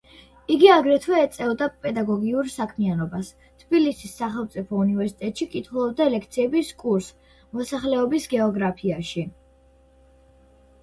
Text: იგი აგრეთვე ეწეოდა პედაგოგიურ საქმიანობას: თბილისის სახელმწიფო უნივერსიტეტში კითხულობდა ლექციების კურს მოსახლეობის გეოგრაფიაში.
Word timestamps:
იგი 0.53 0.69
აგრეთვე 0.75 1.17
ეწეოდა 1.23 1.65
პედაგოგიურ 1.81 2.47
საქმიანობას: 2.53 3.27
თბილისის 3.63 4.15
სახელმწიფო 4.21 4.79
უნივერსიტეტში 4.85 5.47
კითხულობდა 5.55 6.07
ლექციების 6.13 6.71
კურს 6.85 7.09
მოსახლეობის 7.59 8.25
გეოგრაფიაში. 8.33 9.27